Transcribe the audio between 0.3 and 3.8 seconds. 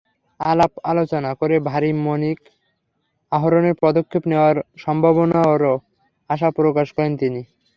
আলাপ-আলোচনা করে ভারী মনিক আহরণের